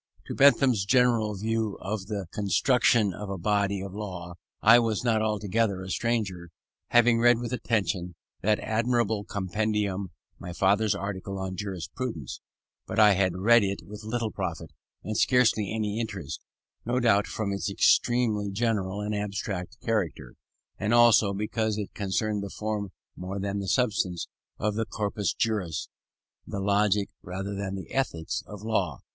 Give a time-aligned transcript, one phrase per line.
[0.25, 5.21] To Bentham's general view of the construction of a body of law I was not
[5.21, 6.49] altogether a stranger,
[6.87, 10.09] having read with attention that admirable compendium,
[10.39, 12.41] my father's article on Jurisprudence:
[12.87, 14.71] but I had read it with little profit,
[15.03, 16.41] and scarcely any interest,
[16.83, 20.33] no doubt from its extremely general and abstract character,
[20.79, 24.27] and also because it concerned the form more than the substance
[24.57, 25.89] of the corpus juris,
[26.47, 29.01] the logic rather than the ethics of law.